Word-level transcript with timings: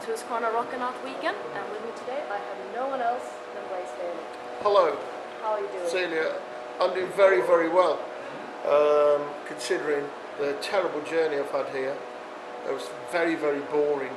at 0.00 0.08
Husqvarna 0.08 0.52
Rockin' 0.54 0.80
Out 0.80 0.96
Weekend, 1.04 1.36
and 1.54 1.70
with 1.70 1.84
me 1.84 1.90
today 1.98 2.22
I 2.30 2.38
have 2.38 2.74
no 2.74 2.88
one 2.88 3.02
else 3.02 3.24
than 3.54 3.62
Blaze 3.68 3.92
Bayley. 3.98 4.24
Hello, 4.62 4.96
How 5.42 5.52
are 5.52 5.60
you 5.60 5.68
doing? 5.68 5.88
Celia. 5.88 6.34
I'm 6.80 6.94
doing 6.94 7.12
very, 7.12 7.42
very 7.42 7.68
well, 7.68 8.00
um, 8.64 9.28
considering 9.46 10.06
the 10.38 10.54
terrible 10.62 11.02
journey 11.02 11.36
I've 11.36 11.50
had 11.50 11.68
here. 11.74 11.94
It 12.66 12.72
was 12.72 12.88
very, 13.12 13.34
very 13.34 13.60
boring, 13.72 14.12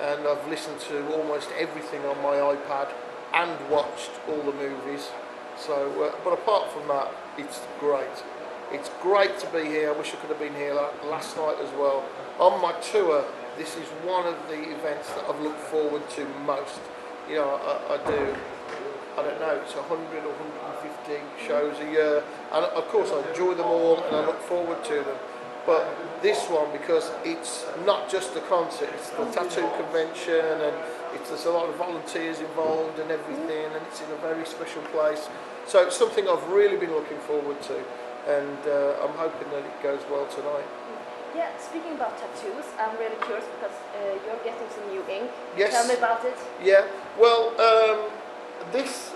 and 0.00 0.26
I've 0.26 0.46
listened 0.48 0.80
to 0.90 1.14
almost 1.14 1.50
everything 1.56 2.04
on 2.04 2.20
my 2.20 2.36
iPad 2.56 2.88
and 3.32 3.70
watched 3.70 4.10
all 4.28 4.42
the 4.42 4.52
movies. 4.52 5.10
So, 5.56 6.02
uh, 6.02 6.16
but 6.24 6.32
apart 6.32 6.72
from 6.72 6.88
that, 6.88 7.12
it's 7.38 7.60
great. 7.78 8.24
It's 8.72 8.90
great 9.00 9.38
to 9.38 9.46
be 9.48 9.66
here. 9.66 9.90
I 9.90 9.96
wish 9.96 10.14
I 10.14 10.16
could 10.16 10.30
have 10.30 10.40
been 10.40 10.54
here 10.56 10.74
last 11.04 11.36
night 11.36 11.58
as 11.62 11.70
well. 11.74 12.04
On 12.40 12.60
my 12.60 12.72
tour, 12.80 13.24
this 13.56 13.76
is 13.76 13.86
one 14.04 14.26
of 14.26 14.36
the 14.48 14.60
events 14.72 15.10
that 15.14 15.24
I've 15.28 15.40
looked 15.40 15.60
forward 15.60 16.08
to 16.10 16.26
most. 16.46 16.80
You 17.28 17.36
know, 17.36 17.60
I, 17.62 17.94
I 17.94 18.10
do 18.10 18.34
I 19.16 19.22
don't 19.22 19.38
know, 19.40 19.60
it's 19.60 19.74
100 19.76 20.24
or 20.24 20.32
150 20.32 21.20
shows 21.46 21.76
a 21.80 21.90
year. 21.92 22.24
And 22.50 22.64
of 22.64 22.88
course, 22.88 23.10
I 23.12 23.20
enjoy 23.28 23.52
them 23.54 23.66
all 23.66 24.02
and 24.04 24.16
I 24.16 24.24
look 24.24 24.40
forward 24.40 24.82
to 24.84 24.94
them. 25.04 25.18
But 25.66 25.86
this 26.22 26.48
one, 26.48 26.72
because 26.72 27.12
it's 27.24 27.66
not 27.84 28.10
just 28.10 28.34
a 28.36 28.40
concert, 28.48 28.88
it's 28.94 29.10
the 29.10 29.24
tattoo 29.26 29.68
convention 29.76 30.40
and 30.40 30.74
it's, 31.14 31.28
there's 31.28 31.44
a 31.44 31.52
lot 31.52 31.68
of 31.68 31.76
volunteers 31.76 32.40
involved 32.40 32.98
and 32.98 33.10
everything, 33.10 33.66
and 33.66 33.82
it's 33.86 34.00
in 34.00 34.10
a 34.10 34.16
very 34.16 34.44
special 34.46 34.82
place. 34.96 35.28
So 35.66 35.86
it's 35.86 35.96
something 35.96 36.26
I've 36.26 36.48
really 36.48 36.76
been 36.76 36.90
looking 36.90 37.18
forward 37.18 37.60
to, 37.62 37.76
and 38.26 38.58
uh, 38.66 39.04
I'm 39.04 39.14
hoping 39.14 39.50
that 39.50 39.62
it 39.62 39.82
goes 39.82 40.00
well 40.10 40.26
tonight. 40.26 40.66
Yeah, 41.34 41.48
speaking 41.58 41.92
about 41.94 42.18
tattoos, 42.18 42.66
I'm 42.78 42.96
really 42.98 43.16
curious 43.24 43.46
because 43.56 43.76
uh, 43.96 44.18
you're 44.26 44.42
getting 44.44 44.68
some 44.68 44.86
new 44.92 45.02
ink. 45.08 45.30
Yes. 45.56 45.72
Tell 45.72 45.88
me 45.88 45.94
about 45.94 46.24
it. 46.24 46.36
Yeah, 46.62 46.84
well, 47.18 47.54
um, 47.58 48.10
this 48.70 49.12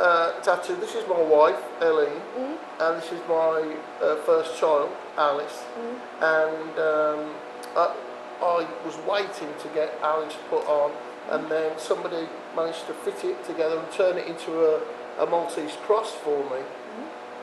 uh, 0.00 0.32
tattoo, 0.42 0.74
this 0.76 0.94
is 0.96 1.06
my 1.08 1.20
wife, 1.20 1.60
Eileen, 1.80 2.20
Mm. 2.36 2.56
and 2.80 3.00
this 3.00 3.12
is 3.12 3.20
my 3.28 3.76
uh, 4.02 4.16
first 4.26 4.58
child, 4.58 4.90
Alice. 5.16 5.62
Mm. 5.78 5.94
And 6.20 6.78
um, 6.78 7.34
I, 7.76 7.94
I 8.42 8.66
was 8.84 8.96
waiting 9.06 9.54
to 9.62 9.68
get 9.74 9.94
Alice 10.02 10.34
put 10.50 10.66
on, 10.66 10.90
and 11.30 11.48
then 11.48 11.78
somebody 11.78 12.28
managed 12.56 12.86
to 12.88 12.94
fit 12.94 13.22
it 13.24 13.44
together 13.44 13.78
and 13.78 13.90
turn 13.92 14.18
it 14.18 14.26
into 14.26 14.50
a, 14.66 14.80
a 15.22 15.26
Maltese 15.26 15.76
cross 15.86 16.10
for 16.12 16.38
me, 16.50 16.60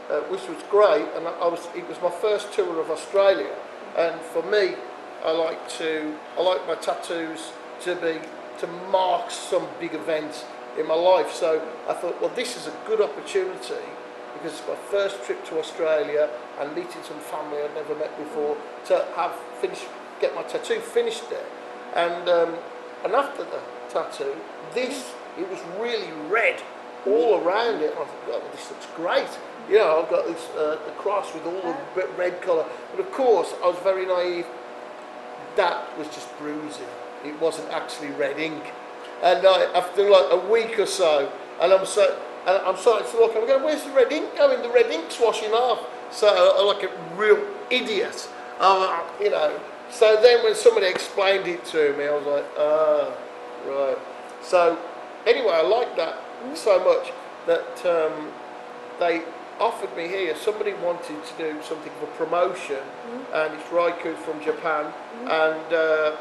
uh, 0.09 0.19
which 0.27 0.45
was 0.49 0.61
great. 0.69 1.07
And 1.15 1.25
I, 1.29 1.31
I 1.31 1.47
was, 1.47 1.69
it 1.73 1.87
was 1.87 1.97
my 2.01 2.11
first 2.11 2.51
tour 2.51 2.81
of 2.81 2.91
Australia, 2.91 3.55
and 3.97 4.19
for 4.21 4.43
me, 4.43 4.75
I 5.23 5.31
like 5.31 5.69
to, 5.77 6.15
I 6.37 6.41
like 6.41 6.65
my 6.67 6.75
tattoos 6.75 7.51
to 7.81 7.95
be 7.95 8.19
to 8.59 8.67
mark 8.91 9.31
some 9.31 9.67
big 9.79 9.93
event 9.93 10.45
in 10.77 10.87
my 10.87 10.95
life. 10.95 11.31
So 11.31 11.61
I 11.87 11.93
thought, 11.93 12.21
well, 12.21 12.31
this 12.35 12.55
is 12.55 12.67
a 12.67 12.73
good 12.85 13.01
opportunity 13.01 13.85
because 14.33 14.59
it's 14.59 14.67
my 14.67 14.75
first 14.75 15.23
trip 15.23 15.43
to 15.45 15.59
Australia 15.59 16.29
and 16.59 16.73
meeting 16.75 17.01
some 17.03 17.19
family 17.19 17.57
I'd 17.61 17.75
never 17.75 17.95
met 17.95 18.15
before 18.17 18.57
to 18.85 19.05
have 19.15 19.35
finished, 19.59 19.85
get 20.19 20.33
my 20.35 20.43
tattoo 20.43 20.79
finished 20.79 21.29
there. 21.29 21.45
And 21.95 22.29
um, 22.29 22.55
and 23.03 23.13
after 23.13 23.43
the 23.43 23.59
tattoo, 23.89 24.35
this 24.73 25.13
it 25.37 25.49
was 25.49 25.59
really 25.79 26.11
red 26.29 26.61
all 27.05 27.39
around 27.39 27.81
it. 27.81 27.91
And 27.91 27.99
I 27.99 28.05
thought, 28.05 28.27
well, 28.27 28.41
this 28.51 28.69
looks 28.69 28.87
great. 28.95 29.29
You 29.69 29.77
know, 29.77 30.03
I've 30.03 30.09
got 30.09 30.25
this 30.27 30.49
uh, 30.57 30.79
the 30.85 30.91
cross 30.93 31.33
with 31.33 31.45
all 31.45 31.61
the 31.61 31.77
red- 31.95 32.17
red 32.17 32.41
colour. 32.41 32.65
But 32.91 33.05
of 33.05 33.11
course, 33.11 33.53
I 33.63 33.67
was 33.67 33.77
very 33.83 34.05
naive. 34.05 34.45
That 35.55 35.97
was 35.97 36.07
just 36.07 36.35
bruising. 36.37 36.87
It 37.25 37.39
wasn't 37.39 37.69
actually 37.69 38.09
red 38.11 38.39
ink. 38.39 38.63
And 39.21 39.45
I, 39.45 39.65
after 39.75 40.09
like 40.09 40.25
a 40.31 40.49
week 40.49 40.79
or 40.79 40.85
so, 40.85 41.31
and 41.61 41.71
I'm 41.71 41.85
so, 41.85 42.19
and 42.47 42.57
I'm 42.65 42.77
starting 42.77 43.09
to 43.11 43.17
look. 43.17 43.35
I'm 43.35 43.45
going, 43.45 43.63
where's 43.63 43.83
the 43.83 43.91
red 43.91 44.11
ink 44.11 44.35
going? 44.35 44.61
The 44.61 44.69
red 44.69 44.89
ink's 44.91 45.19
washing 45.19 45.51
off. 45.51 45.85
So 46.11 46.27
I'm 46.27 46.65
like 46.65 46.83
a 46.83 47.15
real 47.15 47.45
idiot. 47.69 48.29
Um, 48.59 49.01
you 49.19 49.29
know. 49.29 49.59
So 49.91 50.19
then 50.21 50.43
when 50.43 50.55
somebody 50.55 50.87
explained 50.87 51.47
it 51.47 51.65
to 51.65 51.95
me, 51.97 52.05
I 52.05 52.15
was 52.15 52.25
like, 52.25 52.45
ah, 52.57 53.13
right. 53.67 53.97
So 54.41 54.79
anyway, 55.27 55.51
I 55.51 55.61
like 55.61 55.95
that 55.97 56.17
so 56.55 56.83
much 56.83 57.11
that 57.47 57.85
um, 57.85 58.31
they 58.99 59.23
offered 59.59 59.95
me 59.95 60.07
here. 60.07 60.35
Somebody 60.35 60.73
wanted 60.73 61.23
to 61.23 61.33
do 61.37 61.61
something 61.61 61.91
for 61.99 62.07
promotion, 62.17 62.81
and 63.33 63.53
it's 63.53 63.69
Raiku 63.69 64.15
from 64.17 64.41
Japan, 64.43 64.91
and 65.21 65.73
uh, 65.73 66.17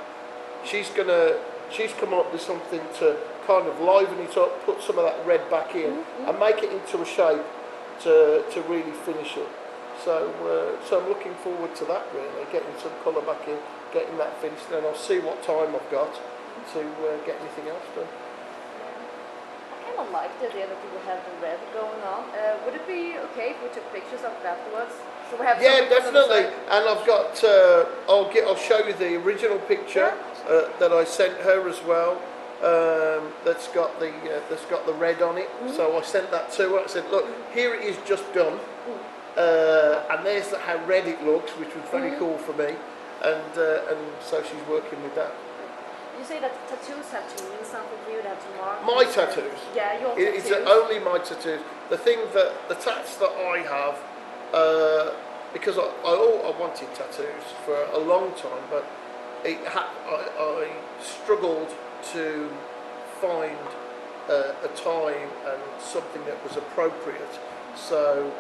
she's 0.65 0.91
gonna 0.91 1.39
she's 1.71 1.93
come 1.95 2.13
up 2.13 2.33
with 2.33 2.43
something 2.43 2.81
to 2.99 3.17
kind 3.47 3.67
of 3.67 3.81
liven 3.81 4.19
it 4.19 4.37
up, 4.37 4.65
put 4.65 4.83
some 4.83 4.99
of 4.99 5.05
that 5.05 5.25
red 5.27 5.49
back 5.51 5.75
in, 5.75 6.05
and 6.27 6.39
make 6.39 6.63
it 6.63 6.73
into 6.73 7.01
a 7.01 7.07
shape 7.07 7.45
to 8.01 8.45
to 8.53 8.61
really 8.69 8.93
finish 8.93 9.37
it. 9.37 9.49
So 10.05 10.29
uh, 10.49 10.87
so 10.87 11.01
I'm 11.01 11.09
looking 11.09 11.35
forward 11.35 11.75
to 11.77 11.85
that 11.87 12.07
really, 12.15 12.45
getting 12.53 12.75
some 12.79 12.93
colour 13.05 13.23
back 13.23 13.47
in, 13.49 13.59
getting 13.93 14.17
that 14.19 14.41
finished, 14.41 14.71
and 14.73 14.85
I'll 14.87 14.95
see 14.95 15.19
what 15.19 15.43
time 15.43 15.75
I've 15.75 15.91
got 15.91 16.13
to 16.73 16.81
uh, 16.81 17.17
get 17.27 17.41
anything 17.41 17.69
else 17.69 17.85
done. 17.97 18.09
I 20.01 20.05
kind 20.05 20.09
of 20.09 20.13
like 20.15 20.41
the 20.41 20.49
idea 20.49 20.67
that 20.67 20.79
you 20.83 20.91
will 20.93 21.05
have 21.05 21.21
the 21.25 21.43
red 21.43 21.59
going 21.75 22.01
on. 22.03 22.25
Uh, 22.33 22.57
would 22.65 22.75
it 22.75 22.87
be 22.87 23.19
okay 23.33 23.51
if 23.51 23.63
we 23.63 23.69
took 23.69 23.85
pictures 23.93 24.21
of 24.25 24.33
it 24.33 24.47
afterwards? 24.47 24.93
So 25.31 25.37
we 25.39 25.45
have 25.45 25.61
Yeah, 25.61 25.77
something 25.89 25.99
on 25.99 26.13
the 26.15 26.21
definitely. 26.21 26.45
And 26.71 26.89
I've 26.89 27.07
got. 27.07 27.45
Uh, 27.45 27.85
I'll 28.09 28.33
get. 28.33 28.47
I'll 28.49 28.57
show 28.57 28.79
you 28.87 28.95
the 28.95 29.17
original 29.17 29.59
picture 29.59 30.15
uh, 30.49 30.69
that 30.79 30.93
I 30.93 31.05
sent 31.05 31.37
her 31.43 31.69
as 31.69 31.83
well. 31.85 32.13
Um, 32.65 33.33
that's 33.45 33.69
got 33.69 33.99
the 34.01 34.09
uh, 34.09 34.41
that's 34.49 34.65
got 34.67 34.87
the 34.87 34.93
red 34.95 35.23
on 35.23 35.37
it. 35.39 35.51
So 35.77 35.97
I 35.99 36.03
sent 36.03 36.31
that 36.31 36.51
to 36.53 36.69
her. 36.71 36.81
I 36.81 36.87
said, 36.87 37.11
look, 37.11 37.27
here 37.53 37.75
it 37.75 37.83
is, 37.85 37.97
just 38.07 38.25
done. 38.35 38.59
Uh, 39.37 40.03
and 40.11 40.27
there's 40.27 40.49
the, 40.49 40.59
how 40.59 40.83
red 40.87 41.07
it 41.07 41.23
looks, 41.25 41.53
which 41.53 41.75
was 41.75 41.85
very 41.91 42.17
cool 42.19 42.37
for 42.39 42.53
me. 42.55 42.75
And 43.23 43.53
uh, 43.59 43.91
and 43.91 43.99
so 44.21 44.43
she's 44.43 44.67
working 44.69 45.03
with 45.03 45.15
that. 45.15 45.33
You 46.21 46.27
say 46.27 46.39
that 46.41 46.53
tattoos 46.69 47.09
have 47.13 47.35
to 47.35 47.45
mean 47.45 47.65
something 47.65 47.97
for 48.05 48.11
you 48.11 48.21
to 48.21 48.29
have 48.29 48.45
to 48.45 48.57
mark. 48.61 48.85
My 48.85 49.05
tattoos. 49.05 49.59
Yeah, 49.75 49.99
your 50.03 50.11
It- 50.19 50.35
tattoos. 50.35 50.51
It's 50.51 50.69
only 50.69 50.99
my 50.99 51.17
tattoos. 51.19 51.63
The 51.89 51.97
thing 51.97 52.19
that 52.35 52.69
the 52.69 52.75
tats 52.75 53.17
that 53.17 53.31
I 53.31 53.59
have, 53.65 53.97
uh, 54.53 55.13
because 55.55 55.79
I, 55.79 55.89
I, 56.05 56.13
I 56.13 56.51
wanted 56.61 56.95
tattoos 56.95 57.45
for 57.65 57.75
a 57.95 57.99
long 57.99 58.33
time, 58.33 58.63
but 58.71 58.85
it 59.45 59.67
ha- 59.67 59.89
I, 60.07 60.21
I 60.43 60.69
struggled 61.03 61.71
to 62.13 62.51
find 63.23 63.57
uh, 64.29 64.53
a 64.63 64.69
time 64.77 65.31
and 65.47 65.63
something 65.81 66.23
that 66.27 66.37
was 66.45 66.59
appropriate. 66.59 67.35
So, 67.75 68.31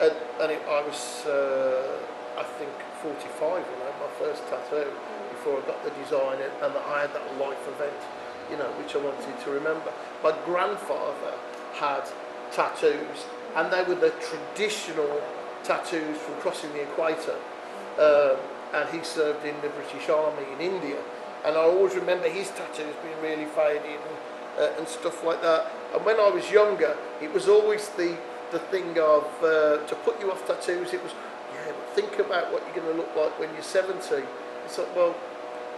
and, 0.00 0.14
and 0.40 0.52
it, 0.52 0.62
I 0.66 0.80
was, 0.80 1.26
uh, 1.26 1.98
I 2.38 2.44
think, 2.56 2.72
45 3.02 3.40
when 3.40 3.82
I 3.82 3.90
had 3.92 4.00
my 4.00 4.08
first 4.18 4.42
tattoo 4.48 4.90
before 5.40 5.56
I 5.56 5.66
got 5.66 5.82
the 5.82 5.90
design 6.02 6.36
and, 6.36 6.74
that 6.74 6.84
I 6.84 7.00
had 7.00 7.14
that 7.14 7.38
life 7.40 7.64
event, 7.66 7.96
you 8.50 8.58
know, 8.58 8.68
which 8.76 8.94
I 8.94 8.98
wanted 8.98 9.40
to 9.44 9.50
remember. 9.50 9.90
My 10.22 10.36
grandfather 10.44 11.32
had 11.72 12.04
tattoos, 12.52 13.24
and 13.56 13.72
they 13.72 13.82
were 13.84 13.94
the 13.94 14.12
traditional 14.20 15.22
tattoos 15.64 16.18
from 16.18 16.34
crossing 16.44 16.70
the 16.74 16.82
equator. 16.82 17.36
Um, 17.96 18.36
and 18.74 18.88
he 18.90 19.02
served 19.02 19.44
in 19.46 19.56
the 19.62 19.68
British 19.68 20.10
Army 20.10 20.44
in 20.52 20.60
India. 20.60 21.00
And 21.44 21.56
I 21.56 21.60
always 21.60 21.94
remember 21.94 22.28
his 22.28 22.50
tattoos 22.50 22.94
being 23.02 23.20
really 23.22 23.46
faded 23.46 23.82
and, 23.88 24.16
uh, 24.58 24.78
and 24.78 24.86
stuff 24.86 25.24
like 25.24 25.40
that. 25.40 25.72
And 25.94 26.04
when 26.04 26.20
I 26.20 26.28
was 26.28 26.50
younger, 26.50 26.96
it 27.22 27.32
was 27.32 27.48
always 27.48 27.88
the, 27.96 28.14
the 28.52 28.58
thing 28.58 28.90
of 28.98 29.24
uh, 29.42 29.78
to 29.88 29.94
put 30.04 30.20
you 30.20 30.30
off 30.30 30.46
tattoos. 30.46 30.92
It 30.92 31.02
was, 31.02 31.12
yeah, 31.54 31.72
but 31.72 31.88
think 31.94 32.18
about 32.18 32.52
what 32.52 32.62
you're 32.66 32.84
going 32.84 32.94
to 32.94 33.02
look 33.02 33.16
like 33.16 33.38
when 33.40 33.50
you're 33.54 33.62
70. 33.62 34.22
It's 34.66 34.78
like, 34.78 34.94
well, 34.94 35.16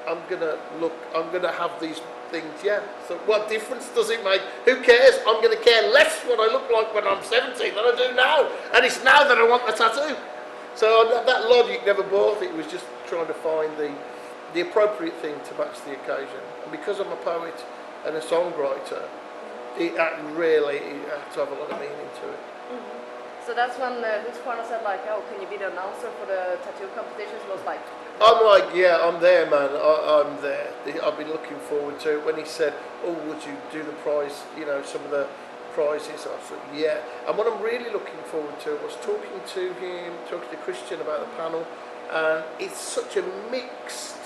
I'm 0.09 0.19
to 0.41 0.59
look, 0.81 0.93
I'm 1.15 1.31
to 1.43 1.53
have 1.53 1.81
these 1.81 2.01
things, 2.31 2.65
yeah. 2.65 2.81
So 3.07 3.17
what 3.27 3.49
difference 3.49 3.89
does 3.91 4.11
it 4.11 4.25
make? 4.25 4.41
Who 4.65 4.83
cares? 4.83 5.21
I'm 5.27 5.41
to 5.57 5.63
care 5.63 5.91
less 5.93 6.23
what 6.25 6.41
I 6.41 6.53
look 6.53 6.71
like 6.71 6.93
when 6.95 7.07
I'm 7.07 7.23
17 7.23 7.75
than 7.75 7.85
I 7.85 7.95
do 7.97 8.15
now. 8.17 8.49
And 8.75 8.85
it's 8.85 9.03
now 9.05 9.23
that 9.25 9.39
I 9.39 9.47
want 9.47 9.67
the 9.67 9.73
tattoo. 9.73 10.17
So 10.75 11.09
that, 11.11 11.27
that 11.27 11.49
logic 11.51 11.85
never 11.85 12.03
bought. 12.03 12.43
It 12.43 12.55
was 12.55 12.67
just 12.67 12.87
trying 13.07 13.27
to 13.27 13.35
find 13.35 13.77
the, 13.77 13.93
the 14.55 14.63
appropriate 14.63 15.15
thing 15.21 15.37
to 15.49 15.55
match 15.59 15.77
the 15.85 15.93
occasion. 15.93 16.41
And 16.63 16.73
because 16.73 16.99
I'm 16.99 17.13
a 17.13 17.17
poet 17.17 17.55
and 18.07 18.17
a 18.17 18.21
songwriter, 18.21 19.05
it 19.79 19.99
uh, 19.99 20.17
really 20.33 20.77
it 20.77 21.09
had 21.09 21.33
to 21.35 21.41
have 21.41 21.53
a 21.53 21.55
lot 21.55 21.71
of 21.71 21.81
meaning 21.81 22.11
to 22.21 22.29
it. 22.29 22.41
So 23.47 23.55
that's 23.55 23.77
when 23.79 24.05
uh, 24.05 24.23
Husqvarna 24.23 24.65
said 24.69 24.85
like, 24.85 25.01
oh, 25.09 25.23
can 25.31 25.43
you 25.43 25.49
be 25.49 25.57
the 25.57 25.73
announcer 25.73 26.11
for 26.21 26.27
the 26.27 26.59
tattoo 26.63 26.87
competitions? 26.95 27.43
Was 27.51 27.65
like, 27.67 27.81
I'm 28.21 28.45
like, 28.45 28.75
yeah, 28.75 29.03
I'm 29.03 29.21
there, 29.21 29.51
man. 29.51 29.71
I, 29.75 30.23
I'm 30.23 30.41
there. 30.41 30.71
I've 31.03 31.19
been 31.19 31.29
looking 31.29 31.59
forward 31.59 31.99
to 32.01 32.19
it. 32.19 32.25
When 32.25 32.37
he 32.37 32.45
said, 32.45 32.73
"Oh, 33.05 33.15
would 33.27 33.43
you 33.45 33.57
do 33.73 33.83
the 33.83 33.93
prize?" 34.07 34.45
You 34.57 34.67
know, 34.67 34.83
some 34.85 35.03
of 35.05 35.11
the 35.11 35.27
prizes. 35.75 36.27
I 36.27 36.39
said, 36.47 36.59
"Yeah." 36.73 37.01
And 37.27 37.37
what 37.37 37.51
I'm 37.51 37.61
really 37.61 37.91
looking 37.91 38.23
forward 38.31 38.61
to 38.61 38.77
was 38.85 38.95
talking 39.03 39.41
to 39.55 39.73
him, 39.75 40.13
talking 40.31 40.51
to 40.51 40.57
Christian 40.59 41.01
about 41.01 41.21
the 41.21 41.37
panel, 41.37 41.67
and 42.13 42.45
it's 42.61 42.79
such 42.79 43.17
a 43.17 43.23
mixed 43.51 44.19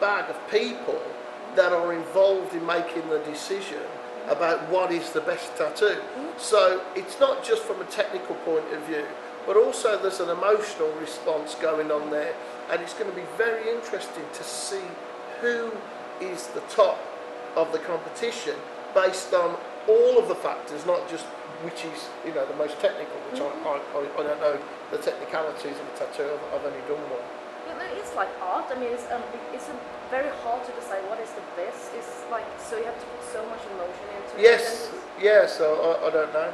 bag 0.00 0.28
of 0.28 0.50
people 0.50 1.00
that 1.54 1.72
are 1.72 1.92
involved 1.92 2.54
in 2.54 2.66
making 2.66 3.08
the 3.08 3.18
decision 3.20 3.86
about 4.28 4.68
what 4.70 4.92
is 4.92 5.10
the 5.10 5.20
best 5.20 5.56
tattoo. 5.56 6.00
So 6.38 6.82
it's 6.94 7.18
not 7.20 7.44
just 7.44 7.62
from 7.62 7.80
a 7.80 7.84
technical 7.84 8.34
point 8.36 8.72
of 8.72 8.82
view, 8.86 9.04
but 9.46 9.56
also 9.56 10.00
there's 10.00 10.20
an 10.20 10.30
emotional 10.30 10.90
response 11.00 11.54
going 11.56 11.90
on 11.90 12.10
there, 12.10 12.34
and 12.70 12.80
it's 12.80 12.94
going 12.94 13.10
to 13.10 13.16
be 13.16 13.26
very 13.36 13.68
interesting 13.70 14.24
to 14.32 14.44
see 14.44 14.82
who 15.40 15.72
is 16.20 16.46
the 16.48 16.60
top 16.62 16.98
of 17.56 17.72
the 17.72 17.78
competition 17.80 18.54
based 18.94 19.34
on 19.34 19.56
all 19.88 20.18
of 20.18 20.28
the 20.28 20.34
factors, 20.34 20.86
not 20.86 21.08
just 21.08 21.24
which 21.64 21.84
is 21.84 22.08
you 22.26 22.34
know 22.34 22.46
the 22.46 22.56
most 22.56 22.78
technical, 22.80 23.14
which 23.30 23.40
I, 23.40 23.46
I, 23.46 23.78
I, 23.94 24.20
I 24.20 24.22
don't 24.22 24.40
know 24.40 24.58
the 24.90 24.98
technicalities 24.98 25.74
of 25.78 25.86
a 25.94 25.98
tattoo. 25.98 26.30
I've, 26.30 26.60
I've 26.60 26.66
only 26.66 26.80
done 26.88 27.02
one. 27.10 27.41
Like 28.16 28.28
art. 28.42 28.66
I 28.70 28.74
mean, 28.78 28.92
it's 28.92 29.06
um, 29.10 29.22
it's 29.52 29.68
very 30.10 30.28
hard 30.44 30.64
to 30.66 30.72
decide 30.72 31.00
what 31.08 31.18
is 31.20 31.30
the 31.32 31.44
best. 31.56 31.90
It's 31.96 32.22
like 32.30 32.44
so 32.60 32.76
you 32.76 32.84
have 32.84 32.98
to 33.00 33.06
put 33.06 33.22
so 33.32 33.40
much 33.48 33.60
emotion 33.72 34.04
into 34.16 34.36
it. 34.36 34.42
Yes, 34.42 34.88
and 34.92 34.98
it's- 34.98 35.22
yeah. 35.24 35.46
So 35.46 35.64
I, 35.80 36.08
I 36.08 36.10
don't 36.10 36.32
know. 36.32 36.52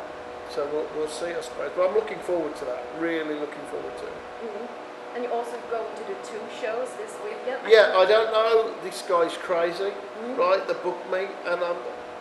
So 0.55 0.65
we'll, 0.73 0.87
we'll 0.97 1.09
see, 1.13 1.27
I 1.35 1.41
suppose. 1.43 1.71
But 1.77 1.89
I'm 1.91 1.95
looking 1.95 2.19
forward 2.21 2.55
to 2.57 2.65
that. 2.65 2.83
Really 2.99 3.35
looking 3.35 3.65
forward 3.71 3.93
to 3.99 4.05
it. 4.07 4.19
Mhm. 4.47 4.67
And 5.15 5.25
you 5.25 5.31
also 5.33 5.57
go 5.71 5.83
to 5.85 6.03
do 6.05 6.15
two 6.25 6.41
shows 6.61 6.89
this 6.97 7.13
weekend. 7.25 7.61
Yeah, 7.69 7.93
I 7.97 8.05
don't 8.07 8.31
know. 8.33 8.73
This 8.85 9.03
guy's 9.03 9.37
crazy, 9.37 9.93
Mhm. 10.23 10.39
right? 10.39 10.63
They 10.67 10.75
booked 10.75 11.11
me, 11.11 11.27
and 11.45 11.59
I'm. 11.65 11.77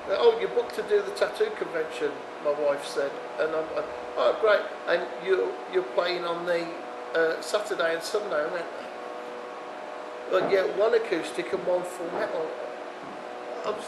Oh, 0.10 0.36
you're 0.40 0.50
booked 0.50 0.74
to 0.76 0.84
do 0.84 1.02
the 1.02 1.12
tattoo 1.12 1.52
convention. 1.58 2.12
My 2.44 2.52
wife 2.52 2.86
said, 2.88 3.12
and 3.40 3.54
I'm. 3.56 3.66
Oh, 4.18 4.36
great! 4.42 4.62
And 4.88 5.04
you 5.24 5.54
you're 5.72 5.90
playing 6.00 6.26
on 6.26 6.46
the 6.46 6.66
uh, 7.14 7.40
Saturday 7.42 7.94
and 7.94 8.02
Sunday. 8.04 8.42
I 8.44 8.48
went. 8.48 8.66
But 10.30 10.52
yet 10.52 10.78
one 10.78 10.94
acoustic 10.94 11.54
and 11.54 11.66
one 11.66 11.84
full 11.84 12.12
metal. 12.12 12.48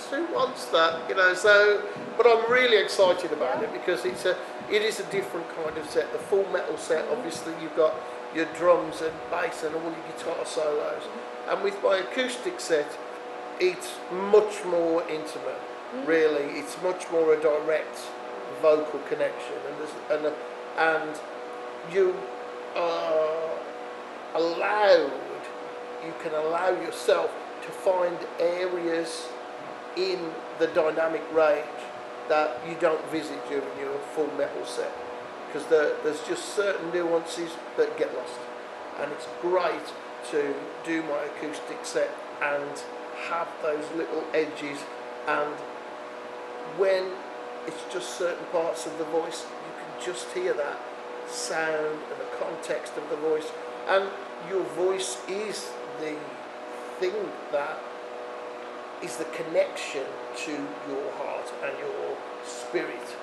Who 0.10 0.26
wants 0.34 0.66
that, 0.68 1.08
you 1.08 1.16
know. 1.16 1.34
So, 1.34 1.82
but 2.18 2.28
I'm 2.28 2.52
really 2.52 2.78
excited 2.78 3.32
about 3.32 3.64
it 3.64 3.72
because 3.72 4.04
it's 4.04 4.26
a, 4.26 4.36
it 4.70 4.82
is 4.82 5.00
a 5.00 5.06
different 5.06 5.48
kind 5.56 5.78
of 5.78 5.90
set. 5.90 6.12
The 6.12 6.20
full 6.20 6.46
metal 6.52 6.76
set, 6.78 7.08
obviously, 7.10 7.54
you've 7.62 7.76
got 7.78 7.94
your 8.36 8.46
drums 8.58 9.02
and 9.02 9.14
bass 9.32 9.64
and 9.64 9.74
all 9.76 9.82
your 9.82 10.04
guitar 10.18 10.46
solos, 10.46 11.04
and 11.48 11.64
with 11.64 11.82
my 11.82 11.98
acoustic 11.98 12.60
set, 12.60 12.88
it's 13.62 13.94
much 14.12 14.66
more 14.66 15.02
intimate. 15.08 15.62
Mm. 15.96 16.08
Really, 16.08 16.60
it's 16.60 16.76
much 16.82 17.10
more 17.10 17.34
a 17.34 17.42
direct 17.42 18.00
vocal 18.62 19.00
connection, 19.08 19.56
and 20.12 20.26
and 20.26 20.34
and 20.78 21.20
you 21.94 22.14
are 22.76 23.60
allowed, 24.36 25.12
you 26.06 26.14
can 26.22 26.34
allow 26.34 26.70
yourself 26.70 27.32
to 27.64 27.70
find 27.70 28.18
areas 28.40 29.28
in 29.98 30.32
the 30.60 30.68
dynamic 30.68 31.24
range 31.34 31.66
that 32.30 32.60
you 32.68 32.76
don't 32.80 33.04
visit 33.10 33.38
during 33.50 33.78
your 33.80 33.98
full 34.14 34.32
metal 34.38 34.66
set. 34.66 34.92
Because 35.48 35.68
there, 35.68 35.96
there's 36.04 36.22
just 36.28 36.56
certain 36.56 36.92
nuances 36.92 37.52
that 37.76 37.98
get 37.98 38.14
lost. 38.16 38.40
And 39.00 39.12
it's 39.12 39.28
great 39.42 39.94
to 40.32 40.54
do 40.86 41.02
my 41.04 41.24
acoustic 41.24 41.84
set 41.84 42.12
and 42.42 42.84
have 43.30 43.48
those 43.64 43.86
little 43.96 44.24
edges. 44.34 44.80
And 45.28 45.54
when 46.78 47.12
it's 47.68 47.94
just 47.94 48.18
certain 48.18 48.46
parts 48.48 48.86
of 48.86 48.98
the 48.98 49.04
voice 49.06 49.46
you 49.46 49.74
can 49.78 50.14
just 50.14 50.32
hear 50.32 50.54
that 50.54 50.78
sound 51.28 52.00
and 52.10 52.20
the 52.20 52.38
context 52.40 52.94
of 52.98 53.08
the 53.10 53.18
voice. 53.18 53.52
And 53.88 54.10
your 54.50 54.64
voice 54.76 55.18
is 55.28 55.72
the 56.00 56.16
thing 57.00 57.14
that 57.52 57.78
is 59.04 59.18
the 59.18 59.26
connection 59.26 60.04
to 60.36 60.52
your 60.52 61.12
heart 61.14 61.52
and 61.64 61.78
your 61.80 62.18
spirit. 62.46 63.16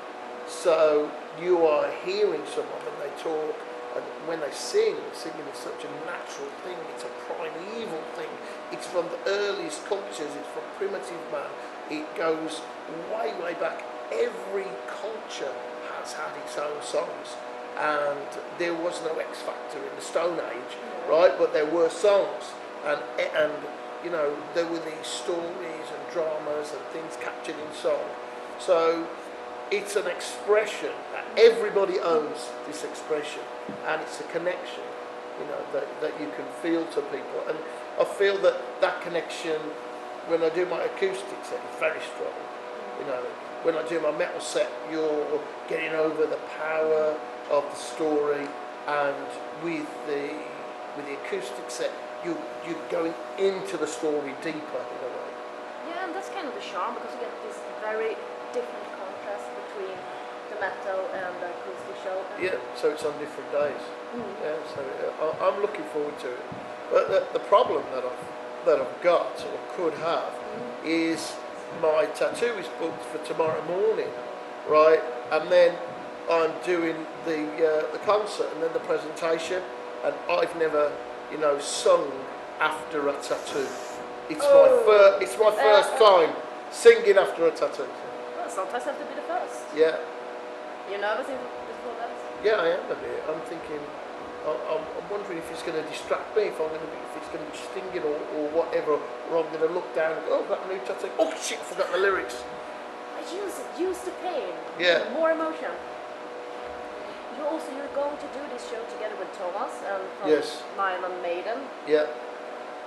So 0.48 1.10
you 1.40 1.66
are 1.66 1.90
hearing 2.04 2.42
someone 2.46 2.80
when 2.86 3.08
they 3.08 3.22
talk 3.22 3.54
and 3.96 4.04
when 4.28 4.40
they 4.40 4.50
sing, 4.52 4.94
singing 5.14 5.46
is 5.52 5.58
such 5.58 5.84
a 5.84 5.90
natural 6.04 6.48
thing, 6.64 6.76
it's 6.94 7.04
a 7.04 7.12
primeval 7.32 8.02
thing. 8.14 8.28
It's 8.70 8.86
from 8.86 9.06
the 9.08 9.30
earliest 9.30 9.86
cultures, 9.86 10.20
it's 10.20 10.48
from 10.52 10.64
primitive 10.76 11.20
man. 11.32 11.48
It 11.90 12.04
goes 12.14 12.60
way, 13.12 13.32
way 13.42 13.54
back. 13.54 13.82
Every 14.12 14.68
culture 14.86 15.52
has 15.96 16.12
had 16.12 16.30
its 16.44 16.58
own 16.58 16.82
songs. 16.82 17.36
And 17.78 18.28
there 18.58 18.74
was 18.74 19.00
no 19.02 19.18
X 19.18 19.40
Factor 19.40 19.78
in 19.78 19.96
the 19.96 20.02
Stone 20.02 20.40
Age, 20.40 20.76
right? 21.08 21.32
But 21.38 21.52
there 21.52 21.66
were 21.66 21.88
songs. 21.88 22.52
And, 22.86 23.00
and 23.36 23.52
you 24.04 24.10
know, 24.10 24.36
there 24.54 24.66
were 24.66 24.78
these 24.78 25.06
stories 25.06 25.86
and 25.90 26.12
dramas 26.12 26.72
and 26.72 26.80
things 26.92 27.16
captured 27.20 27.56
in 27.58 27.74
song. 27.74 28.04
So 28.58 29.06
it's 29.70 29.96
an 29.96 30.06
expression 30.06 30.92
that 31.12 31.24
everybody 31.36 31.98
owns 31.98 32.48
this 32.66 32.84
expression 32.84 33.42
and 33.86 34.00
it's 34.00 34.20
a 34.20 34.24
connection, 34.24 34.84
you 35.40 35.46
know, 35.46 35.60
that, 35.72 35.88
that 36.00 36.12
you 36.20 36.30
can 36.36 36.46
feel 36.62 36.86
to 36.86 37.00
people. 37.02 37.42
And 37.48 37.58
I 37.98 38.04
feel 38.04 38.38
that 38.42 38.54
that 38.80 39.02
connection, 39.02 39.58
when 40.28 40.42
I 40.42 40.50
do 40.50 40.66
my 40.66 40.82
acoustic 40.82 41.44
set, 41.44 41.58
is 41.58 41.80
very 41.80 42.00
strong. 42.14 42.34
You 43.00 43.06
know, 43.06 43.22
when 43.62 43.74
I 43.74 43.86
do 43.88 44.00
my 44.00 44.12
metal 44.12 44.40
set, 44.40 44.70
you're 44.90 45.40
getting 45.68 45.92
over 45.92 46.26
the 46.26 46.38
power 46.58 47.18
of 47.50 47.64
the 47.68 47.76
story 47.76 48.46
and 48.86 49.26
with 49.62 49.88
the, 50.06 50.30
with 50.96 51.06
the 51.06 51.14
acoustic 51.24 51.70
set, 51.70 51.90
you, 52.26 52.36
you're 52.66 52.88
going 52.90 53.14
into 53.38 53.76
the 53.78 53.86
story 53.86 54.34
deeper 54.42 54.82
in 54.82 55.00
a 55.06 55.10
way. 55.14 55.30
Yeah, 55.88 56.04
and 56.04 56.14
that's 56.14 56.28
kind 56.30 56.46
of 56.48 56.54
the 56.54 56.60
charm 56.60 56.94
because 56.94 57.14
you 57.14 57.20
get 57.22 57.34
this 57.46 57.58
very 57.80 58.18
different 58.52 58.86
contrast 58.98 59.46
between 59.62 59.96
the 60.50 60.56
metal 60.58 61.00
and 61.14 61.30
the 61.40 61.48
acoustic 61.54 61.96
show. 62.02 62.18
Yeah, 62.42 62.58
so 62.74 62.90
it's 62.90 63.04
on 63.04 63.16
different 63.18 63.50
days. 63.52 63.82
Mm. 64.14 64.26
Yeah, 64.42 64.58
so 64.74 64.80
uh, 64.82 65.24
I- 65.30 65.48
I'm 65.48 65.62
looking 65.62 65.84
forward 65.94 66.18
to 66.20 66.28
it. 66.34 66.44
But 66.90 67.08
the, 67.08 67.20
the 67.38 67.44
problem 67.46 67.82
that 67.94 68.04
I've 68.04 68.26
that 68.66 68.80
I've 68.80 69.00
got 69.02 69.30
or 69.46 69.58
could 69.76 69.94
have 70.02 70.32
is 70.84 71.36
my 71.80 72.06
tattoo 72.16 72.52
is 72.58 72.66
booked 72.80 73.04
for 73.04 73.18
tomorrow 73.24 73.62
morning, 73.66 74.08
right? 74.68 75.00
And 75.30 75.48
then 75.50 75.74
I'm 76.28 76.50
doing 76.64 76.96
the 77.24 77.40
uh, 77.62 77.92
the 77.92 77.98
concert 78.04 78.48
and 78.54 78.62
then 78.62 78.72
the 78.72 78.80
presentation, 78.80 79.62
and 80.04 80.14
I've 80.28 80.54
never, 80.56 80.90
you 81.32 81.38
know, 81.38 81.58
sung 81.58 82.10
after 82.60 83.08
a 83.08 83.12
tattoo. 83.14 83.66
It's 84.28 84.44
Oh. 84.44 84.62
my 84.62 84.68
first. 84.92 85.22
It's 85.22 85.38
my 85.38 85.50
first 85.50 85.92
Uh, 85.94 85.98
time 86.26 86.36
singing 86.70 87.16
after 87.18 87.46
a 87.46 87.50
tattoo. 87.50 87.86
Well, 88.36 88.48
sometimes 88.48 88.84
have 88.84 88.98
to 88.98 89.04
be 89.04 89.14
the 89.14 89.22
first. 89.22 89.60
Yeah, 89.74 89.96
You're 90.90 91.00
nervous 91.00 91.26
before 91.26 91.94
that? 91.98 92.10
Yeah, 92.44 92.62
I 92.62 92.68
am 92.78 92.86
a 92.90 92.94
bit. 92.94 93.22
I'm 93.28 93.40
thinking, 93.50 93.80
I- 94.46 94.74
I'm, 94.74 94.82
I'm 94.98 95.10
wondering 95.10 95.38
if 95.38 95.50
it's 95.50 95.62
going 95.62 95.74
to 95.82 95.88
distract 95.90 96.36
me, 96.36 96.44
if 96.44 96.60
I'm 96.60 96.68
going 96.68 96.80
to 96.80 96.86
be, 96.86 96.98
if 97.10 97.16
it's 97.22 97.28
going 97.34 97.44
to 97.44 97.50
be 97.50 97.58
stinging 97.58 98.02
or, 98.06 98.14
or 98.38 98.44
whatever, 98.54 98.92
or 98.94 99.42
I'm 99.42 99.48
going 99.50 99.66
to 99.66 99.72
look 99.74 99.92
down 99.96 100.12
and 100.16 100.24
go, 100.26 100.38
oh, 100.38 100.46
that 100.48 100.62
new 100.70 100.78
tattoo. 100.86 101.10
Oh 101.18 101.34
shit, 101.42 101.58
forgot 101.58 101.90
the 101.90 101.98
lyrics. 101.98 102.42
I 103.18 103.20
use. 103.34 103.58
Use 103.78 103.98
the 104.06 104.12
pain. 104.22 104.54
Yeah. 104.78 105.10
More 105.12 105.30
emotion. 105.32 105.70
You 107.38 107.44
also 107.46 107.68
you're 107.76 107.92
going 107.94 108.16
to 108.16 108.28
do 108.32 108.42
this 108.52 108.64
show 108.70 108.80
together 108.94 109.16
with 109.20 109.30
Thomas 109.36 109.72
and 109.84 110.02
from 110.18 110.30
Yes. 110.30 110.62
Nylon 110.76 111.20
Maiden. 111.22 111.58
Yeah, 111.86 112.06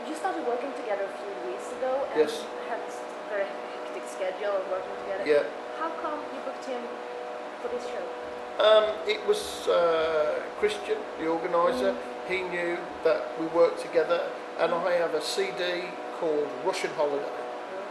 You 0.08 0.16
started 0.16 0.46
working 0.48 0.72
together 0.74 1.06
a 1.06 1.14
few 1.22 1.34
weeks 1.52 1.68
ago 1.78 1.92
and 2.12 2.20
Yes. 2.22 2.44
had 2.70 2.80
a 2.80 2.92
very 3.30 3.46
hectic 3.46 4.06
schedule 4.16 4.54
of 4.60 4.66
working 4.72 4.96
together. 5.04 5.24
yeah. 5.26 5.44
How 5.80 5.90
come 6.02 6.20
you 6.34 6.40
booked 6.48 6.66
him 6.66 6.82
for 7.62 7.68
this 7.70 7.86
show? 7.86 8.06
Um, 8.64 8.86
it 9.08 9.22
was 9.28 9.68
uh, 9.68 10.40
Christian, 10.60 10.98
the 11.20 11.28
organizer 11.28 11.96
He 12.28 12.42
knew 12.44 12.78
that 13.04 13.22
we 13.40 13.48
worked 13.48 13.80
together, 13.82 14.22
and 14.60 14.72
I 14.74 14.92
have 15.04 15.14
a 15.16 15.22
CD 15.22 15.86
called 16.20 16.48
Russian 16.64 16.92
Holiday, 16.96 17.34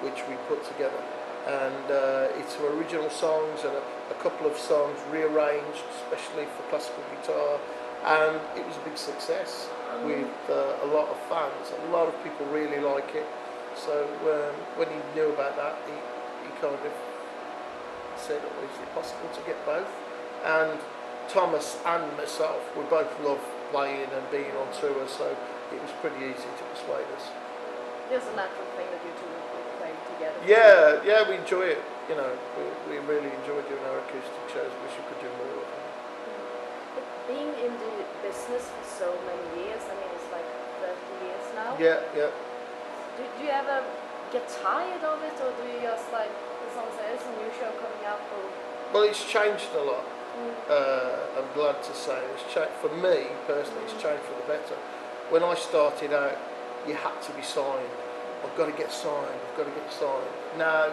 which 0.00 0.23
we 0.29 0.35
put 0.49 0.62
together. 0.65 1.00
And 1.47 1.90
uh, 1.90 2.38
it's 2.40 2.57
some 2.57 2.66
original 2.76 3.11
songs 3.11 3.61
and 3.64 3.73
a, 3.73 3.83
a 4.11 4.18
couple 4.23 4.47
of 4.47 4.57
songs 4.57 4.99
rearranged, 5.11 5.85
especially 6.02 6.45
for 6.57 6.62
classical 6.68 7.02
guitar. 7.14 7.61
And 8.04 8.40
it 8.57 8.66
was 8.66 8.76
a 8.76 8.80
big 8.80 8.97
success 8.97 9.68
with 10.04 10.30
uh, 10.49 10.85
a 10.85 10.88
lot 10.88 11.09
of 11.09 11.18
fans. 11.28 11.73
A 11.88 11.90
lot 11.90 12.09
of 12.09 12.14
people 12.23 12.47
really 12.47 12.80
like 12.80 13.14
it. 13.14 13.26
So 13.75 14.02
um, 14.26 14.54
when 14.76 14.88
he 14.88 14.99
knew 15.14 15.30
about 15.33 15.57
that, 15.57 15.78
he, 15.87 15.95
he 16.47 16.50
kind 16.61 16.75
of 16.75 16.92
said, 18.16 18.40
oh, 18.42 18.64
is 18.64 18.78
it 18.83 18.95
possible 18.95 19.28
to 19.35 19.40
get 19.47 19.59
both? 19.64 19.88
And 20.45 20.78
Thomas 21.28 21.76
and 21.85 22.16
myself, 22.16 22.59
we 22.76 22.83
both 22.85 23.12
love 23.21 23.40
playing 23.71 24.09
and 24.09 24.30
being 24.30 24.50
on 24.57 24.73
tour, 24.80 25.07
so 25.07 25.37
it 25.73 25.80
was 25.83 25.92
pretty 26.00 26.16
easy 26.25 26.49
to 26.49 26.64
persuade 26.73 27.04
us. 27.14 27.28
There's 28.09 28.25
a 28.25 28.35
natural 28.35 28.64
thing 28.80 28.88
that 28.88 29.04
you 29.04 29.12
two 29.12 29.27
will 29.27 29.27
play 29.27 29.27
together. 29.27 29.27
Yeah, 30.49 31.05
yeah, 31.05 31.28
we 31.28 31.37
enjoy 31.37 31.76
it. 31.76 31.83
You 32.09 32.17
know, 32.17 32.33
we, 32.57 32.64
we 32.88 32.97
really 33.05 33.28
enjoy 33.45 33.61
doing 33.69 33.85
our 33.93 34.00
acoustic 34.00 34.45
shows. 34.49 34.73
Wish 34.81 34.97
we 34.97 35.05
could 35.12 35.21
do 35.21 35.28
more 35.37 35.61
of 35.61 35.69
them. 35.69 35.85
But 36.97 37.05
being 37.28 37.52
in 37.61 37.73
the 37.76 37.93
business 38.25 38.64
for 38.64 38.85
so 38.88 39.09
many 39.28 39.45
years, 39.61 39.85
I 39.85 39.93
mean, 40.00 40.09
it's 40.17 40.31
like 40.33 40.49
30 40.81 40.97
years 41.28 41.45
now. 41.52 41.71
Yeah, 41.76 42.00
yeah. 42.17 42.33
Do, 43.21 43.28
do 43.37 43.45
you 43.45 43.52
ever 43.52 43.85
get 44.33 44.49
tired 44.64 45.05
of 45.05 45.21
it, 45.21 45.37
or 45.45 45.52
do 45.52 45.69
you 45.69 45.85
just 45.85 46.09
like, 46.17 46.33
someone 46.73 46.97
says 46.97 47.21
there's 47.21 47.28
a 47.28 47.35
new 47.45 47.52
show 47.61 47.69
coming 47.76 48.05
up, 48.09 48.25
or 48.33 48.40
Well, 48.97 49.05
it's 49.05 49.21
changed 49.28 49.69
a 49.76 49.85
lot. 49.85 50.05
mm, 50.33 50.52
Uh, 50.73 51.45
I'm 51.45 51.50
glad 51.52 51.76
to 51.85 51.93
say 51.93 52.17
it's 52.33 52.49
changed 52.49 52.73
for 52.81 52.88
me 52.97 53.28
personally. 53.45 53.85
It's 53.85 54.00
changed 54.00 54.25
for 54.25 54.33
the 54.40 54.49
better. 54.49 54.81
When 55.28 55.45
I 55.45 55.52
started 55.61 56.17
out, 56.17 56.40
you 56.88 56.95
had 56.97 57.21
to 57.28 57.33
be 57.37 57.43
signed. 57.45 57.93
I've 58.45 58.57
got 58.57 58.66
to 58.66 58.76
get 58.76 58.92
signed. 58.92 59.40
I've 59.50 59.57
got 59.57 59.64
to 59.64 59.80
get 59.80 59.92
signed. 59.92 60.33
Now, 60.57 60.92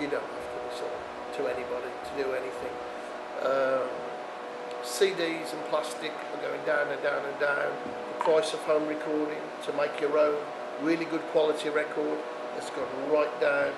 you 0.00 0.08
don't 0.08 0.22
have 0.22 0.46
to 0.52 0.60
be 0.62 0.74
signed 0.76 1.06
to 1.36 1.42
anybody 1.48 1.90
to 1.90 2.22
do 2.22 2.32
anything. 2.32 2.74
Um, 3.42 3.88
CDs 4.82 5.52
and 5.52 5.62
plastic 5.68 6.12
are 6.12 6.42
going 6.42 6.64
down 6.64 6.88
and 6.88 7.02
down 7.02 7.24
and 7.24 7.40
down. 7.40 7.72
The 8.18 8.24
price 8.24 8.54
of 8.54 8.60
home 8.60 8.86
recording 8.86 9.42
to 9.64 9.72
make 9.72 10.00
your 10.00 10.16
own 10.18 10.36
really 10.82 11.04
good 11.06 11.22
quality 11.32 11.68
record 11.68 12.18
has 12.54 12.70
gone 12.70 13.10
right 13.10 13.40
down. 13.40 13.72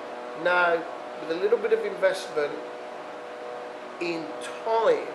Now, 0.45 0.83
with 1.21 1.37
a 1.37 1.41
little 1.41 1.59
bit 1.59 1.73
of 1.73 1.85
investment 1.85 2.53
in 4.01 4.25
time 4.65 5.09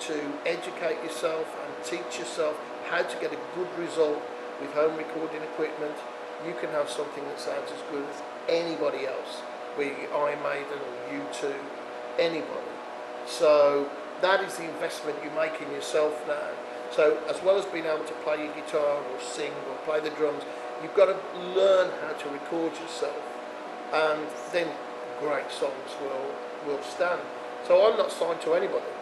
to 0.00 0.32
educate 0.46 1.02
yourself 1.04 1.46
and 1.64 1.84
teach 1.84 2.18
yourself 2.18 2.58
how 2.88 3.02
to 3.02 3.20
get 3.20 3.32
a 3.32 3.38
good 3.54 3.68
result 3.78 4.20
with 4.60 4.72
home 4.72 4.96
recording 4.96 5.42
equipment, 5.42 5.94
you 6.46 6.54
can 6.60 6.70
have 6.70 6.88
something 6.88 7.24
that 7.24 7.40
sounds 7.40 7.70
as 7.70 7.82
good 7.90 8.04
as 8.08 8.22
anybody 8.48 9.06
else, 9.06 9.42
be 9.78 9.84
it 9.86 10.10
Iron 10.14 10.42
Maiden 10.42 10.78
or 10.78 10.94
U2, 11.12 11.54
anybody. 12.18 12.72
So 13.26 13.88
that 14.20 14.42
is 14.44 14.56
the 14.56 14.64
investment 14.64 15.16
you 15.24 15.30
make 15.30 15.60
in 15.60 15.70
yourself 15.72 16.12
now. 16.26 16.50
So 16.92 17.18
as 17.28 17.42
well 17.42 17.58
as 17.58 17.64
being 17.66 17.86
able 17.86 18.04
to 18.04 18.16
play 18.22 18.44
your 18.44 18.54
guitar 18.54 19.02
or 19.02 19.20
sing 19.20 19.52
or 19.68 19.76
play 19.84 20.00
the 20.00 20.10
drums, 20.10 20.44
you've 20.82 20.94
got 20.94 21.06
to 21.06 21.16
learn 21.56 21.90
how 22.02 22.12
to 22.12 22.28
record 22.28 22.72
yourself, 22.78 23.20
and 23.92 24.20
then 24.52 24.68
great 25.20 25.50
songs 25.50 25.90
will 26.00 26.30
will 26.66 26.82
stand. 26.82 27.20
So 27.66 27.90
I'm 27.90 27.96
not 27.98 28.10
signed 28.10 28.40
to 28.42 28.54
anybody. 28.54 28.92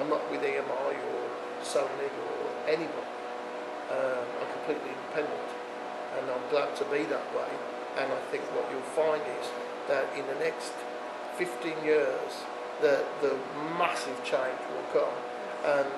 I'm 0.00 0.10
not 0.10 0.30
with 0.30 0.40
EMI 0.40 0.92
or 0.92 1.22
Sony 1.62 2.08
or 2.08 2.68
anybody. 2.68 3.12
Um, 3.90 4.26
I'm 4.40 4.50
completely 4.52 4.90
independent, 4.90 5.48
and 6.18 6.30
I'm 6.30 6.48
glad 6.50 6.74
to 6.76 6.84
be 6.86 7.04
that 7.04 7.26
way. 7.34 7.50
And 7.98 8.12
I 8.12 8.20
think 8.30 8.44
what 8.54 8.70
you'll 8.70 8.92
find 8.92 9.22
is 9.40 9.46
that 9.88 10.04
in 10.16 10.26
the 10.26 10.38
next 10.44 10.72
15 11.36 11.84
years, 11.84 12.44
the 12.80 13.04
the 13.22 13.36
massive 13.78 14.18
change 14.24 14.60
will 14.72 14.88
come, 14.92 15.16
and 15.64 15.88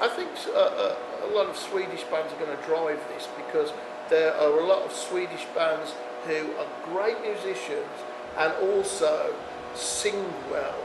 I 0.00 0.08
think 0.08 0.30
a 0.54 1.30
lot 1.32 1.46
of 1.46 1.56
Swedish 1.56 2.02
bands 2.04 2.32
are 2.32 2.38
going 2.44 2.56
to 2.56 2.64
drive 2.64 3.00
this 3.14 3.28
because 3.36 3.72
there 4.08 4.34
are 4.34 4.58
a 4.58 4.64
lot 4.64 4.82
of 4.82 4.92
Swedish 4.92 5.44
bands 5.54 5.94
who 6.26 6.50
are 6.58 6.66
great 6.84 7.20
musicians 7.22 7.94
and 8.36 8.52
also 8.70 9.34
sing 9.74 10.24
well 10.50 10.82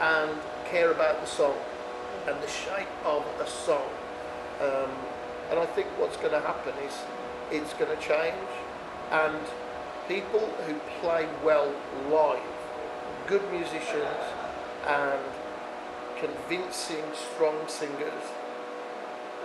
and 0.00 0.30
care 0.66 0.90
about 0.90 1.20
the 1.20 1.26
song 1.26 1.56
and 2.26 2.40
the 2.42 2.48
shape 2.48 2.88
of 3.04 3.24
a 3.40 3.46
song. 3.46 3.88
Um, 4.60 4.90
and 5.50 5.60
I 5.60 5.66
think 5.66 5.86
what's 5.98 6.16
going 6.16 6.32
to 6.32 6.40
happen 6.40 6.74
is 6.84 6.94
it's 7.50 7.72
going 7.74 7.96
to 7.96 8.02
change, 8.02 8.48
and 9.10 9.38
people 10.08 10.40
who 10.66 10.74
play 11.00 11.28
well 11.44 11.72
live, 12.10 12.42
good 13.26 13.42
musicians, 13.52 14.24
and 14.86 15.20
convincing, 16.18 17.04
strong 17.14 17.56
singers, 17.68 18.24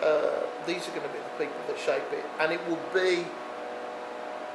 uh, 0.02 0.42
these 0.66 0.88
are 0.88 0.92
going 0.92 1.08
to 1.08 1.14
be 1.14 1.20
the 1.20 1.46
people 1.46 1.62
that 1.68 1.78
shape 1.78 2.10
it. 2.12 2.26
And 2.40 2.52
it 2.52 2.62
will 2.68 2.82
be, 2.94 3.26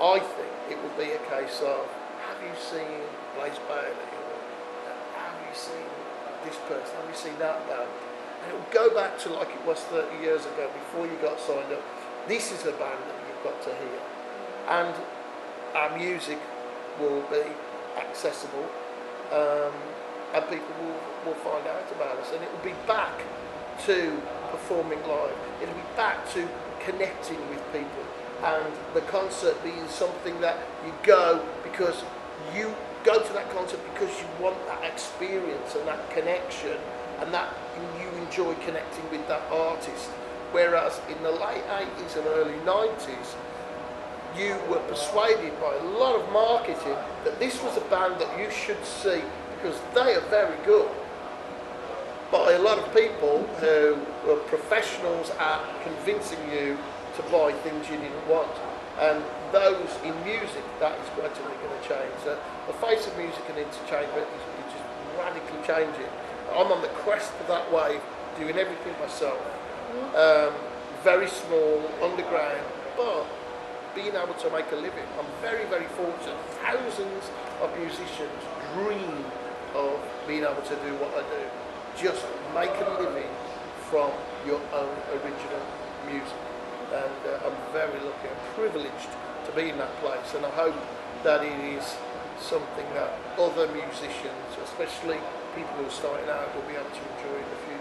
I 0.00 0.18
think, 0.18 0.52
it 0.70 0.82
will 0.82 0.96
be 0.98 1.12
a 1.12 1.22
case 1.30 1.60
of 1.62 1.86
have 2.26 2.42
you 2.42 2.54
seen 2.58 3.00
Blaze 3.36 3.58
Bayley? 3.68 3.94
Or 3.94 4.36
have 5.14 5.38
you 5.46 5.54
seen 5.54 5.86
this 6.44 6.56
person? 6.68 6.94
Have 6.96 7.08
you 7.08 7.16
seen 7.16 7.38
that 7.38 7.66
band? 7.68 7.88
And 8.42 8.52
it 8.52 8.54
will 8.54 8.72
go 8.72 8.94
back 8.94 9.18
to 9.20 9.30
like 9.30 9.48
it 9.48 9.64
was 9.66 9.80
30 9.94 10.22
years 10.22 10.44
ago 10.46 10.70
before 10.74 11.06
you 11.06 11.16
got 11.22 11.38
signed 11.40 11.72
up. 11.72 11.82
This 12.28 12.50
is 12.50 12.66
a 12.66 12.72
band 12.72 12.98
that 13.06 13.25
got 13.46 13.62
to 13.62 13.70
hear. 13.70 14.00
And 14.68 14.94
our 15.74 15.96
music 15.96 16.38
will 16.98 17.22
be 17.30 17.46
accessible 17.96 18.66
um, 19.32 19.72
and 20.34 20.42
people 20.50 20.74
will, 20.82 21.00
will 21.24 21.40
find 21.46 21.66
out 21.66 21.86
about 21.92 22.18
us. 22.18 22.32
And 22.34 22.42
it 22.42 22.50
will 22.50 22.64
be 22.64 22.76
back 22.86 23.22
to 23.86 24.20
performing 24.50 25.00
live. 25.06 25.36
It'll 25.62 25.74
be 25.74 25.90
back 25.96 26.28
to 26.34 26.48
connecting 26.80 27.38
with 27.50 27.62
people 27.72 28.04
and 28.44 28.72
the 28.94 29.00
concert 29.02 29.56
being 29.62 29.88
something 29.88 30.40
that 30.40 30.58
you 30.84 30.92
go 31.02 31.44
because 31.62 32.04
you 32.54 32.74
go 33.02 33.22
to 33.22 33.32
that 33.32 33.48
concert 33.50 33.80
because 33.94 34.10
you 34.20 34.26
want 34.42 34.56
that 34.66 34.84
experience 34.84 35.74
and 35.74 35.86
that 35.88 36.10
connection 36.10 36.76
and 37.20 37.32
that 37.32 37.48
you 37.98 38.08
enjoy 38.22 38.54
connecting 38.66 39.10
with 39.10 39.26
that 39.28 39.42
artist. 39.50 40.10
Whereas 40.52 41.00
in 41.08 41.22
the 41.22 41.32
late 41.32 41.64
80s 41.66 42.16
and 42.16 42.26
early 42.26 42.58
90s, 42.64 43.34
you 44.38 44.56
were 44.68 44.80
persuaded 44.88 45.58
by 45.60 45.74
a 45.74 45.84
lot 45.98 46.20
of 46.20 46.30
marketing 46.32 46.96
that 47.24 47.38
this 47.38 47.62
was 47.62 47.76
a 47.76 47.80
band 47.88 48.20
that 48.20 48.38
you 48.38 48.50
should 48.50 48.82
see 48.84 49.22
because 49.56 49.80
they 49.94 50.14
are 50.14 50.26
very 50.28 50.56
good. 50.64 50.88
By 52.30 52.52
a 52.52 52.58
lot 52.58 52.78
of 52.78 52.92
people 52.92 53.44
who 53.60 53.96
were 54.26 54.36
professionals 54.46 55.30
at 55.38 55.62
convincing 55.82 56.38
you 56.52 56.76
to 57.16 57.22
buy 57.32 57.52
things 57.64 57.88
you 57.88 57.96
didn't 57.96 58.28
want. 58.28 58.52
And 59.00 59.22
those 59.52 59.88
in 60.04 60.12
music, 60.24 60.64
that 60.80 60.98
is 60.98 61.08
gradually 61.14 61.56
going 61.64 61.72
to 61.80 61.88
change. 61.88 62.12
So 62.24 62.38
the 62.66 62.72
face 62.74 63.06
of 63.06 63.16
music 63.16 63.42
and 63.48 63.58
entertainment 63.58 64.26
is, 64.26 64.42
is 64.60 64.72
just 64.72 64.84
radically 65.16 65.60
changing. 65.64 66.10
I'm 66.52 66.72
on 66.72 66.82
the 66.82 66.92
crest 67.04 67.32
of 67.40 67.48
that 67.48 67.70
wave, 67.72 68.00
doing 68.38 68.56
everything 68.56 68.92
myself. 69.00 69.40
Um, 70.14 70.54
very 71.02 71.28
small, 71.28 71.82
underground, 72.02 72.64
but 72.96 73.26
being 73.94 74.14
able 74.14 74.34
to 74.34 74.50
make 74.50 74.70
a 74.72 74.76
living. 74.76 75.06
I'm 75.18 75.30
very, 75.40 75.64
very 75.66 75.86
fortunate. 75.96 76.36
Thousands 76.60 77.30
of 77.62 77.70
musicians 77.78 78.42
dream 78.76 79.24
of 79.74 79.96
being 80.28 80.44
able 80.44 80.60
to 80.60 80.76
do 80.84 80.92
what 81.00 81.12
I 81.16 81.24
do. 81.32 81.42
Just 81.96 82.24
make 82.52 82.74
a 82.76 82.88
living 83.00 83.32
from 83.88 84.12
your 84.44 84.60
own 84.76 84.96
original 85.16 85.64
music. 86.04 86.42
And 86.92 87.20
uh, 87.24 87.46
I'm 87.48 87.56
very 87.72 87.98
lucky 88.04 88.28
and 88.28 88.40
privileged 88.54 89.10
to 89.46 89.50
be 89.56 89.70
in 89.70 89.78
that 89.78 89.94
place. 90.04 90.34
And 90.36 90.44
I 90.44 90.50
hope 90.50 90.76
that 91.24 91.42
it 91.42 91.58
is 91.76 91.96
something 92.40 92.86
that 92.94 93.16
other 93.38 93.66
musicians, 93.72 94.44
especially 94.62 95.18
people 95.56 95.72
who 95.80 95.86
are 95.86 95.90
starting 95.90 96.28
out, 96.28 96.54
will 96.54 96.68
be 96.68 96.76
able 96.76 96.92
to 96.92 97.04
enjoy 97.16 97.36
in 97.40 97.48
the 97.48 97.60
future. 97.64 97.75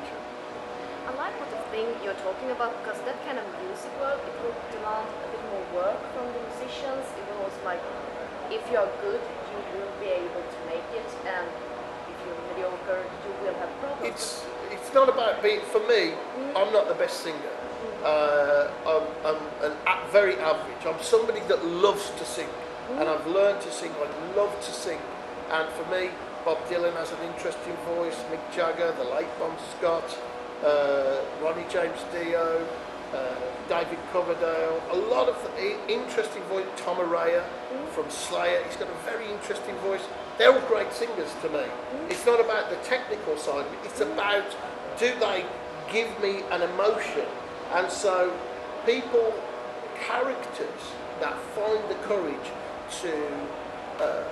I 1.05 1.13
like 1.21 1.37
what 1.37 1.49
the 1.53 1.61
thing 1.69 1.85
you're 2.03 2.17
talking 2.25 2.49
about 2.49 2.73
because 2.81 2.97
that 3.05 3.21
kind 3.25 3.37
of 3.37 3.45
music 3.61 3.93
world 4.01 4.19
it 4.25 4.35
will 4.41 4.57
demand 4.73 5.05
a 5.05 5.27
bit 5.29 5.43
more 5.53 5.85
work 5.85 6.01
from 6.17 6.25
the 6.33 6.41
musicians. 6.49 7.05
It 7.13 7.23
will 7.29 7.45
also 7.45 7.61
like 7.61 7.81
if 8.51 8.61
you're 8.71 8.89
good, 9.01 9.21
you 9.21 9.59
will 9.73 9.93
be 9.99 10.07
able 10.07 10.41
to 10.41 10.59
make 10.69 10.85
it, 10.93 11.09
and 11.25 11.47
if 12.09 12.17
you're 12.25 12.41
mediocre, 12.49 13.01
you 13.25 13.31
will 13.45 13.53
have 13.57 13.69
problems. 13.81 14.05
It's 14.05 14.45
it's 14.71 14.93
not 14.93 15.09
about 15.09 15.41
being. 15.41 15.61
For 15.71 15.81
me, 15.87 16.13
I'm 16.55 16.71
not 16.73 16.87
the 16.87 16.95
best 16.95 17.21
singer. 17.21 17.53
Uh, 18.03 18.69
I'm, 18.85 19.05
I'm 19.25 19.41
an 19.61 19.77
very 20.11 20.37
average. 20.37 20.85
I'm 20.85 21.01
somebody 21.01 21.41
that 21.47 21.65
loves 21.65 22.11
to 22.17 22.25
sing, 22.25 22.49
and 22.97 23.09
I've 23.09 23.25
learned 23.27 23.61
to 23.61 23.71
sing. 23.71 23.91
I 23.93 24.35
love 24.35 24.53
to 24.59 24.71
sing, 24.71 24.99
and 25.51 25.69
for 25.73 25.85
me, 25.91 26.09
Bob 26.43 26.57
Dylan 26.69 26.93
has 26.93 27.11
an 27.11 27.21
interesting 27.33 27.75
voice. 27.93 28.17
Mick 28.31 28.41
Jagger, 28.55 28.91
the 28.97 29.03
late 29.03 29.33
Bon 29.39 29.55
Scott, 29.77 30.05
Ronnie 31.41 31.65
James 31.69 31.99
Dio, 32.11 32.67
uh, 33.13 33.35
David 33.67 33.99
Coverdale. 34.11 34.81
A 34.91 34.97
lot 34.97 35.29
of 35.29 35.35
interesting 35.87 36.43
voice. 36.43 36.65
Tom 36.77 36.97
Araya 36.97 37.43
from 37.91 38.09
Slayer. 38.09 38.63
He's 38.63 38.77
got 38.77 38.89
a 38.89 39.09
very 39.09 39.31
interesting 39.31 39.75
voice. 39.77 40.01
They're 40.37 40.51
all 40.51 40.67
great 40.67 40.91
singers 40.91 41.31
to 41.41 41.49
me. 41.49 41.63
It's 42.09 42.25
not 42.25 42.39
about 42.39 42.69
the 42.69 42.77
technical 42.77 43.37
side 43.37 43.65
of 43.65 43.73
it. 43.73 43.79
It's 43.85 44.01
about 44.01 44.45
do 44.99 45.13
they 45.19 45.45
give 45.91 46.09
me 46.21 46.41
an 46.51 46.61
emotion? 46.61 47.25
And 47.73 47.91
so 47.91 48.33
people, 48.85 49.33
characters 49.99 50.81
that 51.19 51.37
find 51.55 51.89
the 51.89 51.95
courage 52.05 52.51
to 53.01 54.03
uh, 54.03 54.23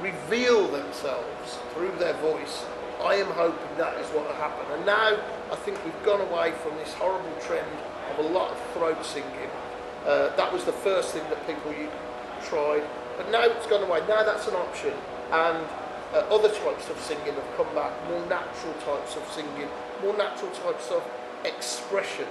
reveal 0.00 0.68
themselves 0.68 1.58
through 1.74 1.92
their 1.98 2.14
voice, 2.14 2.64
I 3.02 3.14
am 3.16 3.26
hoping 3.26 3.76
that 3.78 3.96
is 3.98 4.06
what 4.10 4.26
will 4.26 4.34
happen. 4.34 4.64
And 4.72 4.86
now 4.86 5.18
I 5.52 5.56
think 5.56 5.82
we've 5.84 6.04
gone 6.04 6.20
away 6.20 6.52
from 6.62 6.76
this 6.76 6.94
horrible 6.94 7.34
trend 7.40 7.68
of 8.10 8.24
a 8.24 8.28
lot 8.28 8.50
of 8.50 8.58
throat 8.72 9.04
singing. 9.04 9.50
Uh, 10.04 10.34
that 10.36 10.52
was 10.52 10.64
the 10.64 10.72
first 10.72 11.12
thing 11.12 11.24
that 11.30 11.46
people 11.46 11.74
tried, 12.44 12.82
but 13.16 13.30
now 13.30 13.44
it's 13.44 13.66
gone 13.66 13.82
away. 13.82 14.00
Now 14.08 14.22
that's 14.22 14.46
an 14.46 14.54
option, 14.54 14.94
and 15.32 15.58
uh, 16.14 16.18
other 16.30 16.48
types 16.48 16.88
of 16.88 16.98
singing 17.00 17.34
have 17.34 17.56
come 17.56 17.74
back. 17.74 17.92
More 18.08 18.24
natural 18.26 18.72
types 18.84 19.16
of 19.16 19.26
singing, 19.32 19.68
more 20.02 20.16
natural 20.16 20.50
types 20.52 20.90
of 20.90 21.02
expression, 21.44 22.26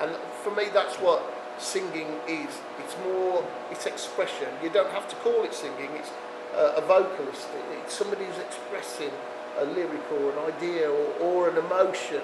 and 0.00 0.14
for 0.42 0.54
me, 0.54 0.64
that's 0.72 0.96
what 0.96 1.22
singing 1.58 2.08
is. 2.28 2.50
It's 2.78 2.96
more, 3.04 3.44
it's 3.70 3.86
expression. 3.86 4.48
You 4.62 4.70
don't 4.70 4.90
have 4.90 5.08
to 5.08 5.16
call 5.16 5.44
it 5.44 5.54
singing. 5.54 5.90
It's 5.94 6.10
uh, 6.54 6.74
a 6.76 6.80
vocalist. 6.82 7.48
It's 7.82 7.94
somebody 7.94 8.24
who's 8.24 8.38
expressing 8.38 9.10
a 9.58 9.64
lyric 9.64 10.12
or 10.12 10.32
an 10.32 10.54
idea 10.54 10.90
or, 10.90 11.06
or 11.20 11.48
an 11.50 11.56
emotion 11.58 12.22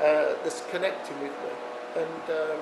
uh, 0.00 0.34
that's 0.42 0.62
connecting 0.70 1.20
with 1.20 1.32
me. 1.32 2.02
And 2.02 2.30
um, 2.30 2.60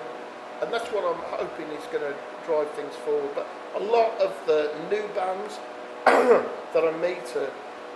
and 0.61 0.73
that's 0.73 0.89
what 0.89 1.05
I'm 1.05 1.23
hoping 1.39 1.67
is 1.69 1.85
going 1.87 2.05
to 2.05 2.15
drive 2.45 2.71
things 2.73 2.95
forward. 2.97 3.31
But 3.35 3.47
a 3.77 3.81
lot 3.81 4.21
of 4.21 4.37
the 4.47 4.71
new 4.91 5.09
bands 5.15 5.59
that 6.05 6.85
I 6.85 6.93
meet 7.01 7.35
are 7.37 7.51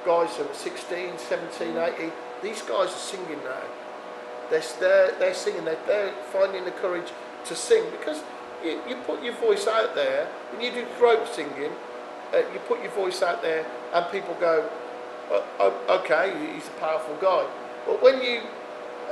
guys 0.07 0.35
who 0.37 0.45
are 0.45 0.55
16, 0.55 1.19
17, 1.19 1.77
18. 1.77 2.13
These 2.43 2.63
guys 2.63 2.89
are 2.89 3.05
singing 3.13 3.39
now. 3.45 3.61
They're, 4.51 4.63
they're, 4.81 5.19
they're 5.19 5.35
singing, 5.35 5.65
they're, 5.65 5.79
they're 5.87 6.13
finding 6.33 6.65
the 6.65 6.71
courage 6.71 7.13
to 7.45 7.55
sing 7.55 7.85
because 7.91 8.23
you, 8.65 8.81
you 8.89 8.97
put 9.07 9.23
your 9.23 9.35
voice 9.35 9.67
out 9.67 9.95
there, 9.95 10.29
and 10.53 10.63
you 10.63 10.71
do 10.71 10.87
throat 10.99 11.29
singing, 11.35 11.73
uh, 12.33 12.39
you 12.53 12.59
put 12.67 12.81
your 12.83 12.93
voice 12.93 13.23
out 13.23 13.43
there 13.43 13.67
and 13.93 14.11
people 14.11 14.35
go, 14.41 14.69
okay, 15.31 16.33
he's 16.55 16.69
a 16.69 16.77
powerful 16.81 17.17
guy. 17.21 17.47
But 17.87 18.03
when 18.03 18.23
you 18.23 18.43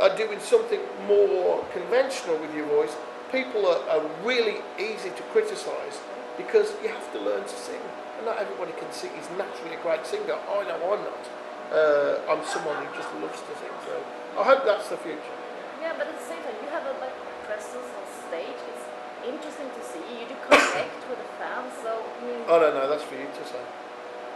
are 0.01 0.17
doing 0.17 0.41
something 0.41 0.81
more 1.07 1.65
conventional 1.73 2.39
with 2.39 2.55
your 2.55 2.67
voice, 2.67 2.95
people 3.31 3.67
are, 3.67 3.81
are 3.89 4.05
really 4.25 4.61
easy 4.79 5.11
to 5.11 5.23
criticise 5.33 6.01
because 6.37 6.73
you 6.83 6.89
have 6.89 7.13
to 7.13 7.21
learn 7.21 7.43
to 7.43 7.57
sing. 7.57 7.81
And 8.17 8.27
not 8.27 8.39
everybody 8.39 8.73
can 8.73 8.91
sing. 8.93 9.11
He's 9.17 9.29
naturally 9.37 9.77
a 9.77 9.83
great 9.83 10.07
singer. 10.07 10.37
I 10.37 10.65
know 10.65 10.97
I'm 10.97 11.05
not. 11.05 11.25
Uh, 11.73 12.21
I'm 12.29 12.45
someone 12.45 12.77
who 12.85 12.89
just 12.97 13.09
loves 13.21 13.41
to 13.41 13.53
sing. 13.57 13.73
So 13.89 13.95
I 14.41 14.45
hope 14.45 14.65
that's 14.65 14.89
the 14.89 14.97
future. 14.99 15.37
Yeah, 15.81 15.97
but 15.97 16.07
at 16.07 16.17
the 16.17 16.27
same 16.27 16.41
time, 16.45 16.57
you 16.63 16.69
have 16.69 16.85
a 16.85 16.95
like 17.01 17.17
presence 17.49 17.89
on 17.89 18.05
stage. 18.29 18.61
It's 18.71 18.87
interesting 19.25 19.69
to 19.73 19.83
see. 19.83 20.05
You 20.21 20.29
do 20.29 20.37
connect 20.45 21.01
with 21.09 21.19
the 21.19 21.31
fans. 21.41 21.73
So 21.83 21.91
I 21.97 22.21
mean, 22.25 22.41
I 22.45 22.57
don't 22.61 22.75
know. 22.77 22.89
That's 22.89 23.03
for 23.03 23.17
you 23.17 23.27
to 23.27 23.45
say. 23.49 23.82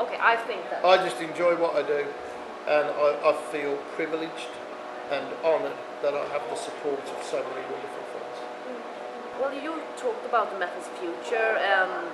Okay, 0.01 0.19
I 0.21 0.37
think 0.37 0.63
that. 0.71 0.85
I 0.85 0.97
just 1.03 1.21
enjoy 1.21 1.57
what 1.57 1.75
I 1.77 1.83
do, 1.83 2.07
and 2.69 2.87
I, 2.91 3.09
I 3.25 3.33
feel 3.53 3.77
privileged 3.95 4.53
and 5.11 5.27
honoured 5.45 5.79
that 6.03 6.15
I 6.15 6.25
have 6.35 6.43
the 6.51 6.57
support 6.57 6.99
of 6.99 7.19
so 7.23 7.39
many 7.39 7.63
wonderful 7.71 8.05
friends. 8.11 8.37
Well, 9.41 9.55
you 9.55 9.81
talked 9.97 10.25
about 10.27 10.53
the 10.53 10.59
metal's 10.59 10.89
future 10.99 11.57
and 11.61 12.11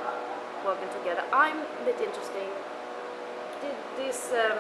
working 0.65 0.89
together. 1.01 1.25
I'm 1.33 1.59
a 1.59 1.85
bit 1.85 2.01
interesting. 2.01 2.51
Did 3.61 3.79
this 3.97 4.33
um, 4.35 4.59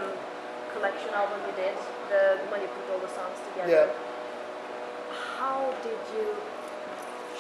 collection 0.75 1.11
album 1.15 1.39
you 1.47 1.55
did, 1.57 1.77
the 2.09 2.39
when 2.51 2.63
you 2.63 2.69
put 2.69 2.85
all 2.93 3.01
the 3.01 3.13
songs 3.13 3.39
together? 3.53 3.71
Yeah. 3.71 3.91
How 5.39 5.75
did 5.83 5.99
you 6.15 6.35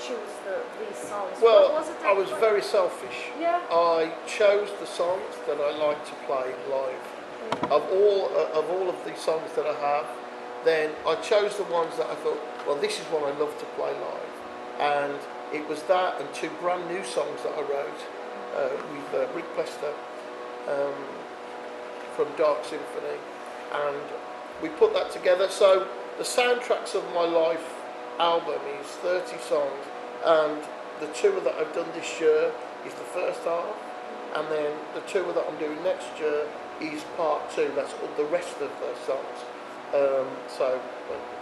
choose 0.02 0.34
the, 0.44 0.58
these 0.82 0.98
songs? 0.98 1.38
Well, 1.40 1.72
was 1.72 1.88
it? 1.88 1.96
I 2.04 2.12
was 2.12 2.28
very 2.40 2.62
selfish. 2.62 3.30
Yeah. 3.38 3.60
I 3.70 4.12
chose 4.26 4.68
the 4.80 4.86
songs 4.86 5.34
that 5.46 5.58
I 5.60 5.70
like 5.78 6.04
to 6.06 6.14
play 6.26 6.52
live. 6.70 7.04
Of 7.70 7.82
all 7.90 8.30
uh, 8.34 8.58
of 8.58 8.70
all 8.70 8.88
of 8.88 8.98
the 9.04 9.14
songs 9.16 9.50
that 9.56 9.66
I 9.66 9.74
have, 9.74 10.06
then 10.64 10.90
I 11.06 11.14
chose 11.16 11.56
the 11.56 11.64
ones 11.64 11.96
that 11.96 12.06
I 12.06 12.14
thought, 12.16 12.40
well, 12.66 12.76
this 12.76 12.98
is 13.00 13.06
what 13.06 13.22
I 13.24 13.36
love 13.38 13.56
to 13.58 13.66
play 13.76 13.92
live, 13.92 14.32
and 14.80 15.18
it 15.52 15.68
was 15.68 15.82
that 15.84 16.20
and 16.20 16.32
two 16.32 16.50
brand 16.60 16.88
new 16.88 17.04
songs 17.04 17.42
that 17.42 17.52
I 17.52 17.62
wrote 17.62 18.02
uh, 18.56 18.68
with 18.92 19.14
uh, 19.14 19.34
Rick 19.34 19.52
Plester 19.54 19.92
um, 20.68 20.94
from 22.14 22.28
Dark 22.38 22.64
Symphony, 22.64 23.18
and 23.74 24.02
we 24.62 24.68
put 24.68 24.94
that 24.94 25.10
together. 25.10 25.48
So 25.48 25.86
the 26.18 26.24
soundtracks 26.24 26.94
of 26.94 27.04
my 27.12 27.24
life 27.24 27.81
album 28.18 28.60
is 28.80 28.86
30 29.02 29.38
songs, 29.38 29.84
and 30.24 30.58
the 31.00 31.08
tour 31.14 31.40
that 31.40 31.54
I've 31.54 31.72
done 31.74 31.88
this 31.94 32.20
year 32.20 32.52
is 32.86 32.94
the 32.94 33.08
first 33.10 33.40
half, 33.44 33.74
and 34.36 34.46
then 34.48 34.72
the 34.94 35.00
tour 35.02 35.32
that 35.32 35.44
I'm 35.48 35.58
doing 35.58 35.82
next 35.82 36.08
year 36.18 36.46
is 36.80 37.02
part 37.16 37.42
two. 37.54 37.70
That's 37.74 37.92
all 38.02 38.10
the 38.16 38.30
rest 38.30 38.54
of 38.60 38.70
the 38.80 38.94
songs. 39.06 39.38
Um, 39.94 40.26
so 40.48 40.80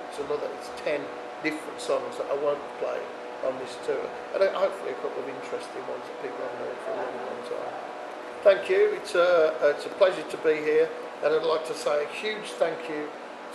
it's 0.09 0.19
another, 0.19 0.49
it's 0.59 0.71
10 0.83 1.01
different 1.43 1.81
songs 1.81 2.17
that 2.19 2.27
I 2.31 2.37
won't 2.43 2.63
play 2.79 2.99
on 3.47 3.57
this 3.59 3.77
tour, 3.87 4.05
and 4.35 4.43
uh, 4.43 4.53
hopefully 4.59 4.93
a 4.93 5.01
couple 5.01 5.23
of 5.23 5.29
interesting 5.29 5.81
ones 5.89 6.05
that 6.05 6.23
people 6.23 6.39
haven't 6.45 6.67
heard 6.67 6.79
for 6.85 6.91
a 6.93 6.97
long, 6.97 7.17
long 7.25 7.43
time. 7.49 7.75
Thank 8.43 8.69
you. 8.69 8.97
It's 8.97 9.15
a, 9.15 9.55
it's 9.63 9.87
a 9.87 9.91
pleasure 9.91 10.23
to 10.23 10.37
be 10.39 10.57
here, 10.57 10.89
and 11.25 11.35
I'd 11.35 11.45
like 11.45 11.67
to 11.67 11.75
say 11.75 12.05
a 12.05 12.09
huge 12.09 12.53
thank 12.57 12.89
you 12.89 13.09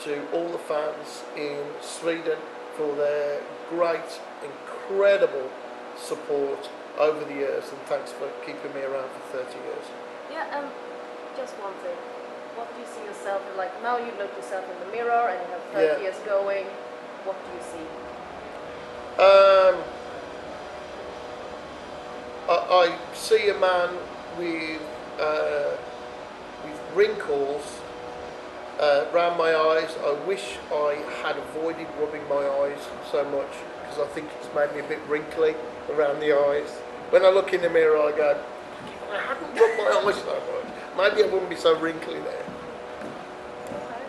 to 0.04 0.32
all 0.32 0.47
the 0.49 0.60
fans 0.60 1.23
in 1.36 1.63
Sweden 1.82 2.38
for 2.78 2.94
their 2.96 3.42
great, 3.70 4.20
incredible 4.44 5.50
support 5.98 6.70
over 7.00 7.24
the 7.26 7.34
years, 7.34 7.64
and 7.72 7.80
thanks 7.88 8.12
for 8.12 8.30
keeping 8.46 8.74
me 8.74 8.82
around 8.82 9.10
for 9.32 9.44
30 9.44 9.58
years. 9.60 9.86
Yeah, 10.32 10.58
and 10.58 10.68
just 11.38 11.54
one 11.56 11.74
thing. 11.84 11.96
What 12.56 12.74
do 12.74 12.80
you 12.80 12.88
see 12.88 13.04
yourself 13.06 13.42
in? 13.52 13.58
Like 13.58 13.72
now 13.84 13.98
you 13.98 14.12
look 14.18 14.32
yourself 14.38 14.64
in 14.72 14.80
the 14.86 14.96
mirror 14.96 15.28
and 15.30 15.40
you 15.44 15.52
have 15.54 15.64
30 15.74 15.86
Yeah. 15.86 16.00
years 16.00 16.16
going. 16.26 16.66
What 17.26 17.36
do 17.36 17.52
you 17.58 17.64
see? 17.64 17.88
Um, 19.20 19.76
I, 22.48 22.56
I 22.92 22.98
see 23.16 23.50
a 23.50 23.58
man 23.60 23.90
with 24.38 24.82
uh, 25.20 25.76
with 26.64 26.80
wrinkles 26.96 27.64
uh, 28.80 29.06
around 29.14 29.38
my 29.38 29.56
eyes. 29.56 29.90
I 30.04 30.14
wish 30.28 30.58
I 30.72 30.98
had 31.24 31.38
avoided 31.38 31.88
rubbing 32.00 32.28
my 32.28 32.44
eyes 32.64 32.80
so 33.12 33.24
much 33.26 33.52
because 33.82 34.00
I 34.00 34.08
think 34.14 34.30
it's 34.40 34.54
made 34.54 34.74
me 34.74 34.80
a 34.80 34.90
bit 34.90 35.00
wrinkly 35.08 35.56
around 35.92 36.20
the 36.20 36.38
eyes. 36.38 36.70
When 37.12 37.24
I 37.24 37.30
look 37.30 37.54
in 37.54 37.62
the 37.62 37.70
mirror, 37.70 37.98
I 37.98 38.12
go, 38.12 38.32
if 38.88 39.12
I 39.12 39.20
hadn't 39.20 39.48
rubbed 39.56 39.78
my 39.78 40.10
eyes 40.12 40.16
so 40.22 40.34
much, 40.34 41.14
maybe 41.16 41.24
I 41.28 41.32
wouldn't 41.32 41.50
be 41.50 41.56
so 41.56 41.78
wrinkly 41.80 42.20
there. 42.20 42.46
Okay. 43.70 44.04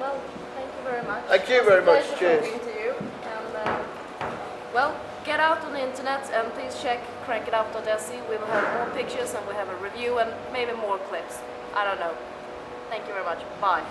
Well, 0.00 0.20
thank 0.54 0.68
you 0.76 0.90
very 0.90 1.06
much. 1.06 1.24
Thank 1.26 1.48
you 1.48 1.54
It 1.56 1.64
was 1.64 1.66
a 1.66 1.70
very 1.70 1.84
much. 1.84 2.18
Cheers. 2.18 2.44
to 2.44 2.80
you. 2.80 2.94
And 3.24 3.68
um, 3.68 3.86
well, 4.74 5.00
get 5.24 5.40
out 5.40 5.60
on 5.64 5.72
the 5.72 5.82
internet 5.82 6.28
and 6.32 6.52
please 6.54 6.76
check 6.82 7.00
crankitout.se. 7.26 8.20
We 8.28 8.36
will 8.36 8.46
have 8.46 8.86
more 8.86 8.94
pictures 8.96 9.32
and 9.34 9.46
we 9.46 9.54
have 9.54 9.68
a 9.68 9.76
review 9.76 10.18
and 10.18 10.30
maybe 10.52 10.72
more 10.72 10.98
clips. 10.98 11.38
I 11.74 11.84
don't 11.84 11.98
know. 12.00 12.12
Thank 12.94 13.08
you 13.08 13.14
very 13.14 13.24
much. 13.24 13.42
Bye. 13.60 13.82